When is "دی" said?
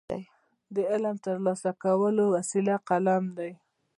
3.37-3.51